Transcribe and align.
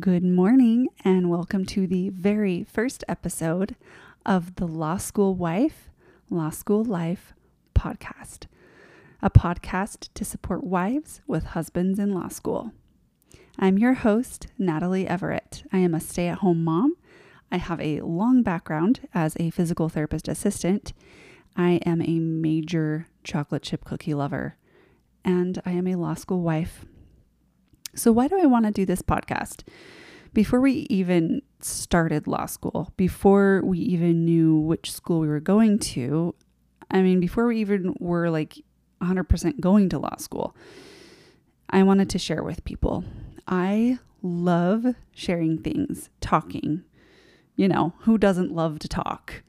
Good 0.00 0.24
morning, 0.24 0.88
and 1.04 1.28
welcome 1.28 1.66
to 1.66 1.86
the 1.86 2.08
very 2.08 2.64
first 2.64 3.04
episode 3.08 3.76
of 4.24 4.54
the 4.54 4.66
Law 4.66 4.96
School 4.96 5.34
Wife, 5.34 5.90
Law 6.30 6.48
School 6.48 6.82
Life 6.82 7.34
podcast, 7.74 8.46
a 9.20 9.28
podcast 9.28 10.08
to 10.14 10.24
support 10.24 10.64
wives 10.64 11.20
with 11.26 11.44
husbands 11.44 11.98
in 11.98 12.14
law 12.14 12.28
school. 12.28 12.72
I'm 13.58 13.76
your 13.76 13.92
host, 13.92 14.46
Natalie 14.56 15.06
Everett. 15.06 15.62
I 15.74 15.78
am 15.78 15.94
a 15.94 16.00
stay 16.00 16.28
at 16.28 16.38
home 16.38 16.64
mom. 16.64 16.96
I 17.50 17.58
have 17.58 17.78
a 17.78 18.00
long 18.00 18.42
background 18.42 19.06
as 19.12 19.36
a 19.38 19.50
physical 19.50 19.90
therapist 19.90 20.26
assistant. 20.26 20.94
I 21.54 21.72
am 21.84 22.00
a 22.00 22.18
major 22.18 23.08
chocolate 23.24 23.62
chip 23.62 23.84
cookie 23.84 24.14
lover, 24.14 24.56
and 25.22 25.60
I 25.66 25.72
am 25.72 25.86
a 25.86 25.96
law 25.96 26.14
school 26.14 26.40
wife 26.40 26.86
so, 27.94 28.12
why 28.12 28.28
do 28.28 28.40
I 28.40 28.46
want 28.46 28.66
to 28.66 28.72
do 28.72 28.86
this 28.86 29.02
podcast? 29.02 29.62
Before 30.32 30.60
we 30.60 30.86
even 30.88 31.42
started 31.60 32.26
law 32.26 32.46
school, 32.46 32.92
before 32.96 33.60
we 33.64 33.78
even 33.78 34.24
knew 34.24 34.56
which 34.56 34.90
school 34.90 35.20
we 35.20 35.28
were 35.28 35.40
going 35.40 35.78
to, 35.78 36.34
I 36.90 37.02
mean, 37.02 37.20
before 37.20 37.46
we 37.46 37.58
even 37.58 37.94
were 38.00 38.30
like 38.30 38.58
100% 39.02 39.60
going 39.60 39.90
to 39.90 39.98
law 39.98 40.16
school, 40.16 40.56
I 41.68 41.82
wanted 41.82 42.08
to 42.10 42.18
share 42.18 42.42
with 42.42 42.64
people. 42.64 43.04
I 43.46 43.98
love 44.22 44.86
sharing 45.12 45.58
things, 45.58 46.08
talking. 46.20 46.84
You 47.56 47.68
know, 47.68 47.92
who 48.00 48.16
doesn't 48.16 48.52
love 48.52 48.78
to 48.80 48.88
talk? 48.88 49.42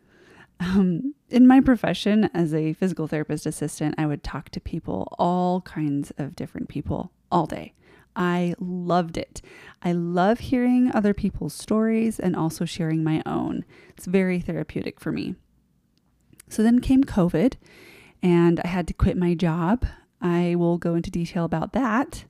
Um, 0.60 1.14
in 1.30 1.48
my 1.48 1.62
profession 1.62 2.30
as 2.34 2.54
a 2.54 2.74
physical 2.74 3.08
therapist 3.08 3.46
assistant, 3.46 3.96
I 3.98 4.06
would 4.06 4.24
talk 4.24 4.50
to 4.50 4.60
people, 4.60 5.14
all 5.18 5.62
kinds 5.62 6.12
of 6.18 6.36
different 6.36 6.70
people, 6.70 7.12
all 7.34 7.48
day. 7.48 7.74
I 8.16 8.54
loved 8.60 9.18
it. 9.18 9.42
I 9.82 9.92
love 9.92 10.40
hearing 10.40 10.92
other 10.94 11.14
people's 11.14 11.54
stories 11.54 12.20
and 12.20 12.36
also 12.36 12.64
sharing 12.64 13.04
my 13.04 13.24
own. 13.26 13.66
It's 13.98 14.06
very 14.06 14.40
therapeutic 14.40 15.00
for 15.00 15.12
me. 15.12 15.36
So 16.48 16.62
then 16.62 16.80
came 16.80 17.04
COVID, 17.04 17.56
and 18.22 18.60
I 18.64 18.68
had 18.68 18.88
to 18.88 18.94
quit 18.94 19.18
my 19.18 19.34
job. 19.34 19.86
I 20.22 20.56
will 20.56 20.78
go 20.78 20.94
into 20.94 21.10
detail 21.10 21.44
about 21.44 21.74
that 21.74 22.26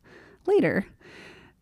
later. 0.46 0.88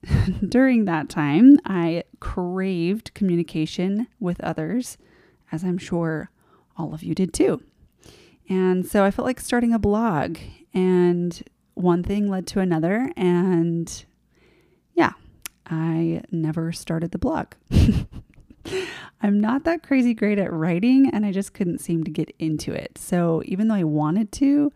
During 0.48 0.86
that 0.86 1.10
time, 1.10 1.58
I 1.66 2.04
craved 2.20 3.14
communication 3.14 4.08
with 4.20 4.40
others, 4.42 4.98
as 5.52 5.64
I'm 5.64 5.80
sure 5.80 6.30
all 6.78 6.94
of 6.94 7.04
you 7.04 7.16
did 7.16 7.34
too. 7.34 7.62
And 8.48 8.86
so 8.86 9.04
I 9.04 9.12
felt 9.12 9.26
like 9.26 9.40
starting 9.40 9.74
a 9.74 9.80
blog, 9.80 10.38
and 10.74 11.42
one 11.74 12.04
thing 12.04 12.28
led 12.28 12.48
to 12.48 12.60
another, 12.60 13.12
and 13.16 14.06
yeah, 14.94 15.12
I 15.66 16.22
never 16.32 16.72
started 16.72 17.12
the 17.12 17.18
blog. 17.18 17.54
I'm 19.22 19.40
not 19.40 19.64
that 19.66 19.84
crazy 19.84 20.14
great 20.14 20.40
at 20.40 20.52
writing 20.52 21.10
and 21.12 21.26
I 21.26 21.32
just 21.32 21.54
couldn't 21.54 21.80
seem 21.80 22.04
to 22.04 22.12
get 22.12 22.34
into 22.40 22.72
it. 22.74 22.98
So 22.98 23.42
even 23.46 23.68
though 23.68 23.76
I 23.76 23.84
wanted 23.84 24.32
to, 24.34 24.72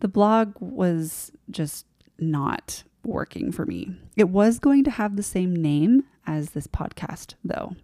the 0.00 0.08
blog 0.08 0.54
was 0.60 1.30
just 1.50 1.86
not 2.18 2.82
working 3.04 3.52
for 3.52 3.66
me. 3.66 3.96
It 4.16 4.28
was 4.28 4.58
going 4.58 4.84
to 4.84 4.90
have 4.90 5.16
the 5.16 5.22
same 5.22 5.54
name 5.54 6.04
as 6.26 6.50
this 6.50 6.66
podcast, 6.66 7.34
though. 7.44 7.74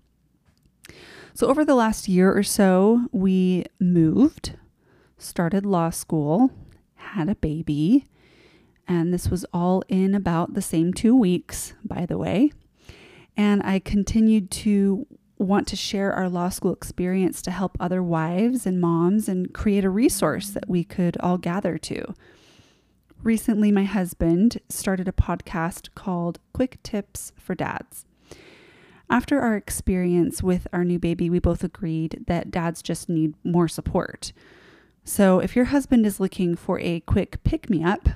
So, 1.32 1.48
over 1.48 1.64
the 1.64 1.74
last 1.74 2.08
year 2.08 2.32
or 2.32 2.44
so, 2.44 3.08
we 3.10 3.64
moved, 3.80 4.54
started 5.18 5.66
law 5.66 5.90
school, 5.90 6.52
had 6.94 7.28
a 7.28 7.34
baby, 7.34 8.04
and 8.86 9.12
this 9.12 9.28
was 9.28 9.44
all 9.52 9.82
in 9.88 10.14
about 10.14 10.54
the 10.54 10.62
same 10.62 10.92
two 10.92 11.16
weeks, 11.16 11.74
by 11.84 12.06
the 12.06 12.18
way. 12.18 12.52
And 13.36 13.62
I 13.62 13.78
continued 13.78 14.50
to 14.52 15.06
want 15.38 15.66
to 15.68 15.76
share 15.76 16.12
our 16.12 16.28
law 16.28 16.48
school 16.48 16.72
experience 16.72 17.42
to 17.42 17.50
help 17.50 17.76
other 17.80 18.02
wives 18.02 18.66
and 18.66 18.80
moms 18.80 19.28
and 19.28 19.52
create 19.52 19.84
a 19.84 19.90
resource 19.90 20.50
that 20.50 20.68
we 20.68 20.84
could 20.84 21.16
all 21.20 21.38
gather 21.38 21.76
to. 21.78 22.14
Recently, 23.22 23.72
my 23.72 23.84
husband 23.84 24.60
started 24.68 25.08
a 25.08 25.12
podcast 25.12 25.88
called 25.94 26.38
Quick 26.52 26.82
Tips 26.82 27.32
for 27.36 27.54
Dads. 27.54 28.04
After 29.10 29.40
our 29.40 29.56
experience 29.56 30.42
with 30.42 30.66
our 30.72 30.84
new 30.84 30.98
baby, 30.98 31.28
we 31.28 31.38
both 31.38 31.64
agreed 31.64 32.24
that 32.26 32.50
dads 32.50 32.82
just 32.82 33.08
need 33.08 33.34
more 33.44 33.68
support. 33.68 34.32
So, 35.04 35.38
if 35.38 35.54
your 35.54 35.66
husband 35.66 36.06
is 36.06 36.20
looking 36.20 36.54
for 36.54 36.80
a 36.80 37.00
quick 37.00 37.42
pick 37.44 37.68
me 37.68 37.84
up, 37.84 38.08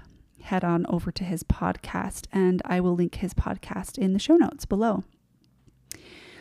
head 0.48 0.64
on 0.64 0.84
over 0.88 1.10
to 1.12 1.25
his 1.25 1.42
podcast, 1.42 2.26
and 2.32 2.60
I 2.64 2.81
will 2.81 2.94
link 2.94 3.16
his 3.16 3.34
podcast 3.34 3.97
in 3.97 4.12
the 4.12 4.19
show 4.19 4.36
notes 4.36 4.64
below. 4.64 5.04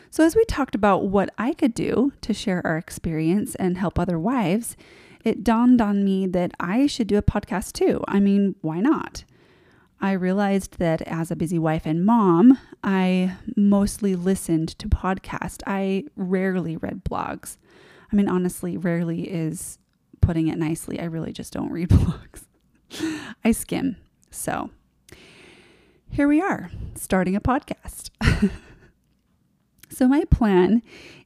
So, 0.10 0.26
as 0.26 0.36
we 0.36 0.44
talked 0.46 0.76
about 0.76 1.08
what 1.08 1.30
I 1.38 1.54
could 1.54 1.74
do 1.74 2.14
to 2.22 2.34
share 2.34 2.66
our 2.66 2.78
experience 2.78 3.56
and 3.56 3.78
help 3.78 4.00
other 4.00 4.18
wives, 4.18 4.76
it 5.24 5.44
dawned 5.44 5.82
on 5.82 6.04
me 6.04 6.26
that 6.28 6.52
I 6.60 6.88
should 6.88 7.08
do 7.08 7.18
a 7.18 7.22
podcast 7.22 7.74
too. 7.74 8.04
I 8.08 8.20
mean, 8.20 8.56
why 8.62 8.80
not? 8.80 9.26
I 10.00 10.12
realized 10.14 10.78
that 10.78 11.02
as 11.02 11.32
a 11.32 11.36
busy 11.36 11.60
wife 11.60 11.86
and 11.86 12.06
mom, 12.06 12.58
I 12.84 13.36
mostly 13.56 14.16
listened 14.16 14.70
to 14.80 14.88
podcasts. 14.88 15.62
I 15.66 16.06
rarely 16.16 16.78
read 16.78 17.04
blogs. 17.04 17.58
I 18.12 18.16
mean, 18.16 18.30
honestly, 18.30 18.78
rarely 18.78 19.24
is 19.24 19.80
putting 20.22 20.48
it 20.48 20.58
nicely. 20.58 21.00
I 21.00 21.06
really 21.06 21.34
just 21.34 21.52
don't 21.52 21.72
read 21.72 21.90
blogs. 21.90 22.46
I 23.48 23.54
skim. 23.54 23.96
So 24.30 24.72
here 26.10 26.28
we 26.28 26.42
are, 26.42 26.70
starting 26.96 27.34
a 27.34 27.40
podcast. 27.40 28.10
so, 29.90 30.06
my 30.06 30.26
plan 30.26 30.82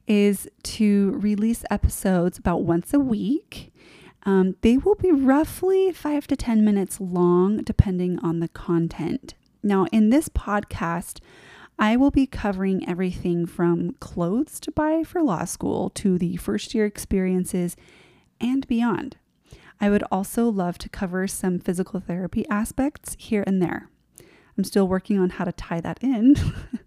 is 0.06 0.48
to 0.62 1.10
release 1.16 1.64
episodes 1.68 2.38
about 2.38 2.62
once 2.62 2.94
a 2.94 3.00
week. 3.00 3.74
Um, 4.22 4.54
they 4.60 4.76
will 4.76 4.94
be 4.94 5.10
roughly 5.10 5.90
five 5.90 6.28
to 6.28 6.36
10 6.36 6.64
minutes 6.64 7.00
long, 7.00 7.56
depending 7.64 8.20
on 8.20 8.38
the 8.38 8.46
content. 8.46 9.34
Now, 9.60 9.86
in 9.86 10.10
this 10.10 10.28
podcast, 10.28 11.18
I 11.76 11.96
will 11.96 12.12
be 12.12 12.28
covering 12.28 12.88
everything 12.88 13.46
from 13.46 13.96
clothes 13.98 14.60
to 14.60 14.70
buy 14.70 15.02
for 15.02 15.24
law 15.24 15.44
school 15.44 15.90
to 15.96 16.18
the 16.18 16.36
first 16.36 16.72
year 16.72 16.86
experiences 16.86 17.74
and 18.40 18.64
beyond. 18.68 19.16
I 19.82 19.90
would 19.90 20.04
also 20.12 20.48
love 20.48 20.78
to 20.78 20.88
cover 20.88 21.26
some 21.26 21.58
physical 21.58 21.98
therapy 21.98 22.46
aspects 22.48 23.16
here 23.18 23.42
and 23.48 23.60
there. 23.60 23.90
I'm 24.56 24.62
still 24.62 24.86
working 24.86 25.18
on 25.18 25.30
how 25.30 25.44
to 25.44 25.50
tie 25.50 25.80
that 25.80 25.98
in, 26.00 26.36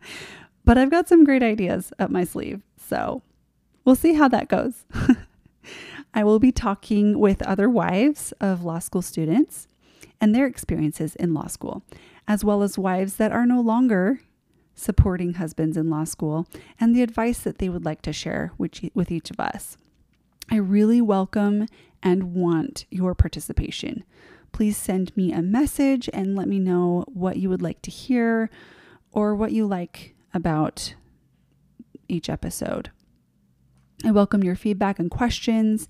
but 0.65 0.77
I've 0.77 0.89
got 0.89 1.09
some 1.09 1.25
great 1.25 1.43
ideas 1.43 1.91
up 1.99 2.09
my 2.09 2.23
sleeve. 2.23 2.61
So 2.77 3.21
we'll 3.83 3.95
see 3.95 4.13
how 4.13 4.29
that 4.29 4.47
goes. 4.47 4.85
I 6.13 6.23
will 6.23 6.39
be 6.39 6.53
talking 6.53 7.19
with 7.19 7.41
other 7.41 7.69
wives 7.69 8.31
of 8.39 8.63
law 8.63 8.79
school 8.79 9.01
students 9.01 9.67
and 10.21 10.33
their 10.33 10.45
experiences 10.45 11.17
in 11.17 11.33
law 11.33 11.47
school, 11.47 11.83
as 12.29 12.45
well 12.45 12.63
as 12.63 12.77
wives 12.77 13.17
that 13.17 13.33
are 13.33 13.45
no 13.45 13.59
longer 13.59 14.21
supporting 14.73 15.33
husbands 15.33 15.75
in 15.75 15.89
law 15.89 16.05
school 16.05 16.47
and 16.79 16.95
the 16.95 17.01
advice 17.01 17.39
that 17.39 17.57
they 17.57 17.67
would 17.67 17.83
like 17.83 18.01
to 18.03 18.13
share 18.13 18.53
with 18.57 19.11
each 19.11 19.31
of 19.31 19.39
us. 19.41 19.75
I 20.49 20.57
really 20.57 21.01
welcome 21.01 21.67
and 22.03 22.35
want 22.35 22.85
your 22.89 23.15
participation. 23.15 24.03
Please 24.51 24.77
send 24.77 25.15
me 25.17 25.33
a 25.33 25.41
message 25.41 26.09
and 26.13 26.35
let 26.35 26.47
me 26.47 26.59
know 26.59 27.03
what 27.07 27.37
you 27.37 27.49
would 27.49 27.61
like 27.61 27.81
to 27.81 27.91
hear 27.91 28.49
or 29.11 29.35
what 29.35 29.51
you 29.51 29.65
like 29.65 30.15
about 30.33 30.93
each 32.07 32.29
episode. 32.29 32.91
I 34.03 34.11
welcome 34.11 34.43
your 34.43 34.55
feedback 34.55 34.99
and 34.99 35.09
questions. 35.09 35.87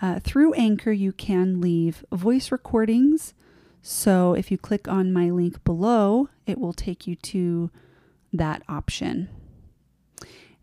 Uh, 0.00 0.20
through 0.20 0.54
Anchor, 0.54 0.92
you 0.92 1.12
can 1.12 1.60
leave 1.60 2.04
voice 2.12 2.52
recordings. 2.52 3.34
So 3.82 4.34
if 4.34 4.50
you 4.50 4.58
click 4.58 4.86
on 4.86 5.12
my 5.12 5.30
link 5.30 5.64
below, 5.64 6.28
it 6.46 6.58
will 6.58 6.72
take 6.72 7.06
you 7.06 7.16
to 7.16 7.70
that 8.32 8.62
option. 8.68 9.28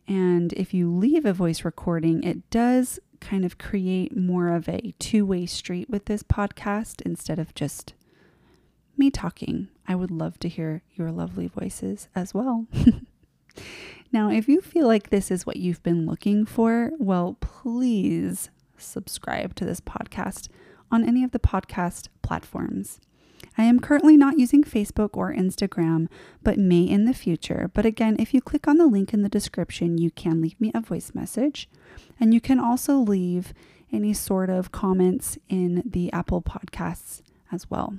And 0.07 0.53
if 0.53 0.73
you 0.73 0.93
leave 0.93 1.25
a 1.25 1.33
voice 1.33 1.65
recording, 1.65 2.23
it 2.23 2.49
does 2.49 2.99
kind 3.19 3.43
of 3.43 3.57
create 3.57 4.15
more 4.15 4.49
of 4.49 4.69
a 4.69 4.93
two 4.99 5.25
way 5.25 5.45
street 5.45 5.89
with 5.89 6.05
this 6.05 6.21
podcast 6.21 7.01
instead 7.01 7.39
of 7.39 7.55
just 7.55 7.93
me 8.97 9.09
talking. 9.09 9.69
I 9.87 9.95
would 9.95 10.11
love 10.11 10.39
to 10.39 10.49
hear 10.49 10.83
your 10.93 11.11
lovely 11.11 11.47
voices 11.47 12.07
as 12.15 12.33
well. 12.33 12.67
now, 14.11 14.29
if 14.29 14.47
you 14.47 14.61
feel 14.61 14.87
like 14.87 15.09
this 15.09 15.31
is 15.31 15.45
what 15.45 15.57
you've 15.57 15.83
been 15.83 16.05
looking 16.05 16.45
for, 16.45 16.91
well, 16.99 17.37
please 17.39 18.49
subscribe 18.77 19.55
to 19.55 19.65
this 19.65 19.81
podcast 19.81 20.49
on 20.91 21.03
any 21.03 21.23
of 21.23 21.31
the 21.31 21.39
podcast 21.39 22.07
platforms. 22.21 22.99
I 23.57 23.63
am 23.63 23.79
currently 23.79 24.17
not 24.17 24.37
using 24.37 24.63
Facebook 24.63 25.11
or 25.13 25.33
Instagram, 25.33 26.07
but 26.43 26.57
may 26.57 26.81
in 26.81 27.05
the 27.05 27.13
future. 27.13 27.69
But 27.73 27.85
again, 27.85 28.15
if 28.19 28.33
you 28.33 28.41
click 28.41 28.67
on 28.67 28.77
the 28.77 28.87
link 28.87 29.13
in 29.13 29.21
the 29.21 29.29
description, 29.29 29.97
you 29.97 30.11
can 30.11 30.41
leave 30.41 30.59
me 30.59 30.71
a 30.73 30.81
voice 30.81 31.13
message. 31.13 31.69
And 32.19 32.33
you 32.33 32.41
can 32.41 32.59
also 32.59 32.97
leave 32.97 33.53
any 33.91 34.13
sort 34.13 34.49
of 34.49 34.71
comments 34.71 35.37
in 35.47 35.83
the 35.85 36.11
Apple 36.11 36.41
Podcasts 36.41 37.21
as 37.51 37.69
well. 37.69 37.95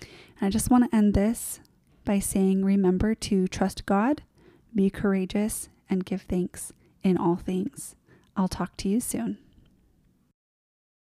And 0.00 0.46
I 0.46 0.50
just 0.50 0.70
want 0.70 0.90
to 0.90 0.96
end 0.96 1.14
this 1.14 1.60
by 2.04 2.18
saying 2.18 2.64
remember 2.64 3.14
to 3.14 3.48
trust 3.48 3.86
God, 3.86 4.22
be 4.74 4.90
courageous, 4.90 5.68
and 5.88 6.04
give 6.04 6.22
thanks 6.22 6.72
in 7.02 7.16
all 7.16 7.36
things. 7.36 7.96
I'll 8.36 8.48
talk 8.48 8.76
to 8.78 8.88
you 8.88 9.00
soon. 9.00 9.38